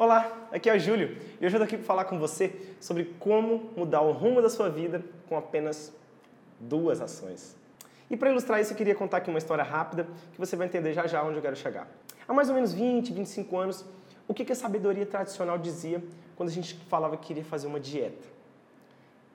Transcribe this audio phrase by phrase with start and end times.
[0.00, 3.16] Olá, aqui é o Júlio e hoje eu estou aqui para falar com você sobre
[3.18, 5.92] como mudar o rumo da sua vida com apenas
[6.60, 7.56] duas ações.
[8.08, 10.92] E para ilustrar isso, eu queria contar aqui uma história rápida que você vai entender
[10.92, 11.88] já já onde eu quero chegar.
[12.28, 13.84] Há mais ou menos 20, 25 anos,
[14.28, 16.00] o que a sabedoria tradicional dizia
[16.36, 18.24] quando a gente falava que queria fazer uma dieta?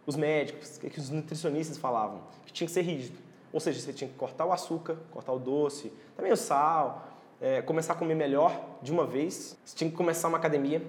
[0.07, 3.19] Os médicos, que os nutricionistas falavam que tinha que ser rígido.
[3.51, 7.05] Ou seja, você tinha que cortar o açúcar, cortar o doce, também o sal,
[7.43, 10.81] é, começar a comer melhor de uma vez, você tinha que começar uma academia,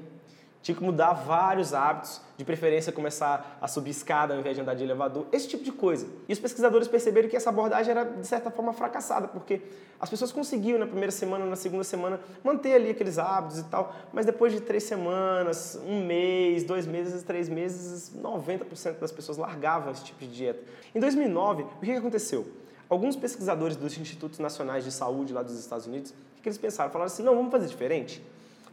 [0.62, 4.74] tinha que mudar vários hábitos, de preferência começar a subir escada ao invés de andar
[4.74, 6.06] de elevador, esse tipo de coisa.
[6.28, 9.62] E os pesquisadores perceberam que essa abordagem era, de certa forma, fracassada, porque
[9.98, 13.92] as pessoas conseguiam na primeira semana, na segunda semana, manter ali aqueles hábitos e tal,
[14.12, 19.90] mas depois de três semanas, um mês, dois meses, três meses, 90% das pessoas largavam
[19.90, 20.62] esse tipo de dieta.
[20.94, 22.46] Em 2009, o que aconteceu?
[22.88, 26.92] Alguns pesquisadores dos Institutos Nacionais de Saúde lá dos Estados Unidos, que eles pensaram?
[26.92, 28.22] Falaram assim, não, vamos fazer diferente.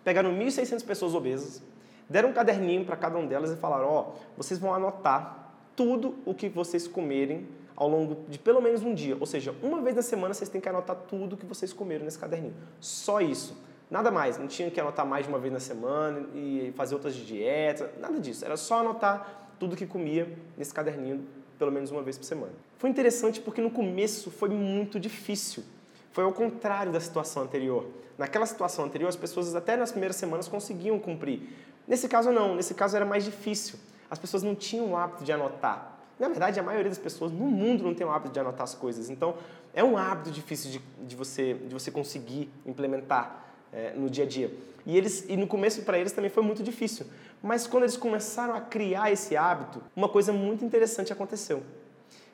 [0.03, 1.61] Pegaram 1.600 pessoas obesas,
[2.09, 6.15] deram um caderninho para cada um delas e falaram: ó, oh, vocês vão anotar tudo
[6.25, 9.15] o que vocês comerem ao longo de pelo menos um dia.
[9.19, 12.19] Ou seja, uma vez na semana vocês têm que anotar tudo que vocês comeram nesse
[12.19, 12.53] caderninho.
[12.79, 13.57] Só isso.
[13.89, 14.37] Nada mais.
[14.37, 17.91] Não tinha que anotar mais de uma vez na semana e fazer outras de dieta,
[17.99, 18.45] nada disso.
[18.45, 21.25] Era só anotar tudo que comia nesse caderninho
[21.57, 22.53] pelo menos uma vez por semana.
[22.77, 25.63] Foi interessante porque no começo foi muito difícil.
[26.11, 27.85] Foi ao contrário da situação anterior.
[28.17, 31.41] Naquela situação anterior, as pessoas até nas primeiras semanas conseguiam cumprir.
[31.87, 32.55] Nesse caso, não.
[32.55, 33.79] Nesse caso, era mais difícil.
[34.09, 35.97] As pessoas não tinham o hábito de anotar.
[36.19, 38.75] Na verdade, a maioria das pessoas no mundo não tem o hábito de anotar as
[38.75, 39.09] coisas.
[39.09, 39.35] Então,
[39.73, 44.27] é um hábito difícil de, de você, de você conseguir implementar é, no dia a
[44.27, 44.53] dia.
[44.85, 47.07] E, eles, e no começo, para eles, também foi muito difícil.
[47.41, 51.63] Mas quando eles começaram a criar esse hábito, uma coisa muito interessante aconteceu.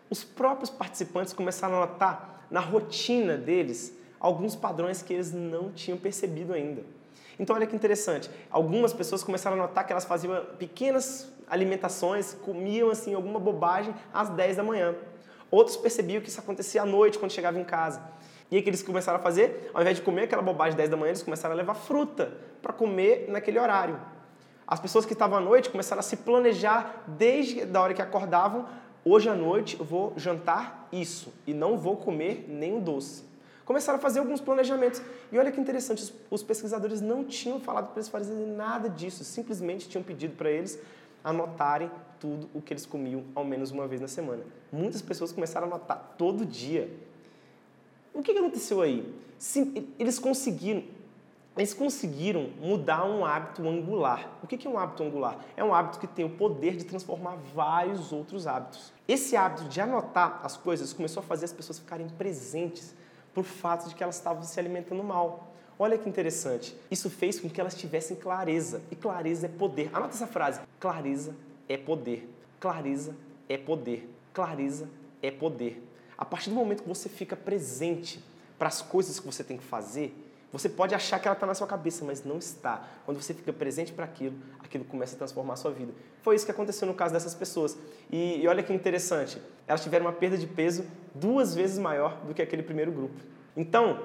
[0.09, 5.97] Os próprios participantes começaram a notar na rotina deles alguns padrões que eles não tinham
[5.97, 6.83] percebido ainda.
[7.39, 8.29] Então, olha que interessante.
[8.49, 14.29] Algumas pessoas começaram a notar que elas faziam pequenas alimentações, comiam assim alguma bobagem às
[14.29, 14.95] 10 da manhã.
[15.51, 18.01] Outros percebiam que isso acontecia à noite, quando chegavam em casa.
[18.49, 19.69] E aí que eles começaram a fazer?
[19.73, 22.31] Ao invés de comer aquela bobagem às 10 da manhã, eles começaram a levar fruta
[22.61, 23.99] para comer naquele horário.
[24.65, 28.65] As pessoas que estavam à noite começaram a se planejar desde a hora que acordavam.
[29.09, 33.27] Hoje à noite eu vou jantar isso e não vou comer nenhum doce
[33.67, 35.01] começaram a fazer alguns planejamentos.
[35.29, 39.89] E olha que interessante, os pesquisadores não tinham falado para eles fazerem nada disso, simplesmente
[39.89, 40.79] tinham pedido para eles
[41.21, 44.41] anotarem tudo o que eles comiam ao menos uma vez na semana.
[44.71, 46.89] Muitas pessoas começaram a anotar todo dia.
[48.13, 49.13] O que aconteceu aí?
[49.99, 50.85] Eles conseguiram,
[51.57, 54.29] eles conseguiram mudar um hábito angular.
[54.43, 55.43] O que é um hábito angular?
[55.55, 58.93] É um hábito que tem o poder de transformar vários outros hábitos.
[59.07, 62.93] Esse hábito de anotar as coisas começou a fazer as pessoas ficarem presentes
[63.33, 65.47] por fato de que elas estavam se alimentando mal.
[65.79, 66.75] Olha que interessante.
[66.89, 68.81] Isso fez com que elas tivessem clareza.
[68.91, 69.89] E clareza é poder.
[69.93, 70.59] Anota essa frase.
[70.79, 71.35] Clareza
[71.67, 72.29] é poder.
[72.59, 73.15] Clareza
[73.47, 74.09] é poder.
[74.33, 74.89] Clareza
[75.21, 75.83] é poder.
[76.17, 78.23] A partir do momento que você fica presente
[78.57, 80.15] para as coisas que você tem que fazer,
[80.57, 82.87] você pode achar que ela está na sua cabeça, mas não está.
[83.05, 85.93] Quando você fica presente para aquilo, aquilo começa a transformar a sua vida.
[86.21, 87.77] Foi isso que aconteceu no caso dessas pessoas.
[88.11, 92.33] E, e olha que interessante, elas tiveram uma perda de peso duas vezes maior do
[92.33, 93.19] que aquele primeiro grupo.
[93.55, 93.99] Então,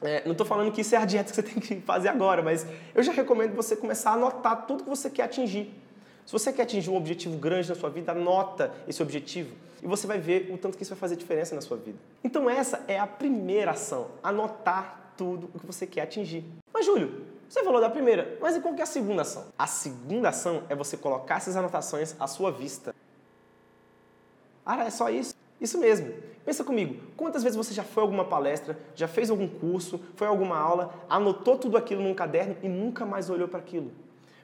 [0.00, 2.42] é, não estou falando que isso é a dieta que você tem que fazer agora,
[2.42, 5.74] mas eu já recomendo você começar a anotar tudo que você quer atingir.
[6.24, 10.06] Se você quer atingir um objetivo grande na sua vida, anota esse objetivo e você
[10.06, 11.98] vai ver o tanto que isso vai fazer diferença na sua vida.
[12.22, 16.44] Então essa é a primeira ação, anotar tudo o que você quer atingir.
[16.72, 19.46] Mas, Júlio, você falou da primeira, mas e qual que é a segunda ação?
[19.58, 22.94] A segunda ação é você colocar essas anotações à sua vista.
[24.64, 25.34] Ah, é só isso?
[25.60, 26.12] Isso mesmo.
[26.44, 30.26] Pensa comigo, quantas vezes você já foi a alguma palestra, já fez algum curso, foi
[30.26, 33.92] a alguma aula, anotou tudo aquilo num caderno e nunca mais olhou para aquilo?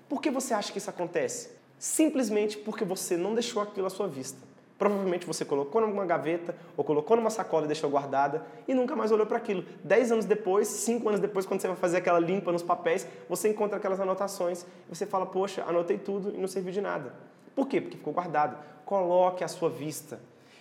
[0.08, 1.50] Por que você acha que isso acontece?
[1.78, 4.38] Simplesmente porque você não deixou aquilo à sua vista.
[4.78, 9.10] Provavelmente você colocou numa gaveta ou colocou numa sacola e deixou guardada e nunca mais
[9.10, 9.64] olhou para aquilo.
[9.82, 13.48] Dez anos depois, cinco anos depois, quando você vai fazer aquela limpa nos papéis, você
[13.48, 17.12] encontra aquelas anotações e você fala, poxa, anotei tudo e não serviu de nada.
[17.56, 17.80] Por quê?
[17.80, 18.56] Porque ficou guardado.
[18.84, 20.20] Coloque à sua vista.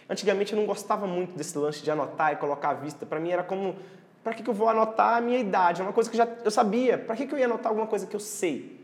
[0.10, 3.06] Antigamente eu não gostava muito desse lance de anotar e colocar à vista.
[3.06, 3.76] Para mim era como,
[4.24, 5.82] para que, que eu vou anotar a minha idade?
[5.82, 6.98] É uma coisa que já, eu sabia.
[6.98, 8.84] Para que, que eu ia anotar alguma coisa que eu sei?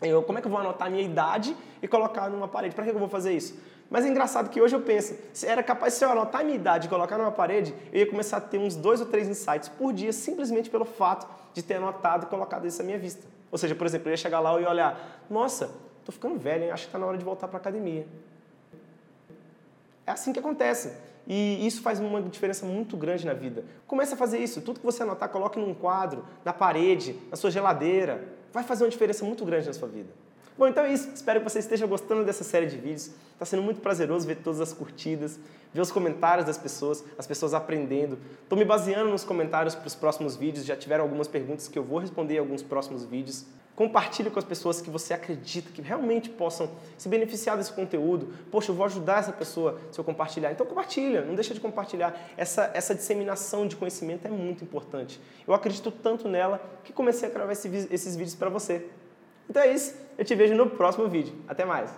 [0.00, 2.76] Eu, como é que eu vou anotar a minha idade e colocar numa parede?
[2.76, 3.58] Para que, que eu vou fazer isso?
[3.90, 6.56] Mas é engraçado que hoje eu penso, se era capaz, se eu anotar a minha
[6.56, 9.68] idade e colocar numa parede, eu ia começar a ter uns dois ou três insights
[9.68, 13.26] por dia, simplesmente pelo fato de ter anotado e colocado isso à minha vista.
[13.50, 15.70] Ou seja, por exemplo, eu ia chegar lá e olhar, nossa,
[16.04, 16.70] tô ficando velho, hein?
[16.70, 18.06] acho que está na hora de voltar para a academia.
[20.06, 20.92] É assim que acontece.
[21.26, 23.64] E isso faz uma diferença muito grande na vida.
[23.86, 24.62] Comece a fazer isso.
[24.62, 28.26] Tudo que você anotar, coloque num quadro, na parede, na sua geladeira.
[28.50, 30.08] vai fazer uma diferença muito grande na sua vida.
[30.58, 31.08] Bom, então é isso.
[31.14, 33.12] Espero que você esteja gostando dessa série de vídeos.
[33.32, 35.38] Está sendo muito prazeroso ver todas as curtidas,
[35.72, 38.18] ver os comentários das pessoas, as pessoas aprendendo.
[38.42, 40.66] Estou me baseando nos comentários para os próximos vídeos.
[40.66, 43.46] Já tiveram algumas perguntas que eu vou responder em alguns próximos vídeos.
[43.76, 48.34] Compartilhe com as pessoas que você acredita que realmente possam se beneficiar desse conteúdo.
[48.50, 50.50] Poxa, eu vou ajudar essa pessoa se eu compartilhar.
[50.50, 52.20] Então compartilha, não deixa de compartilhar.
[52.36, 55.20] Essa, essa disseminação de conhecimento é muito importante.
[55.46, 58.84] Eu acredito tanto nela que comecei a gravar esse, esses vídeos para você.
[59.48, 61.34] Então é isso, eu te vejo no próximo vídeo.
[61.48, 61.90] Até mais!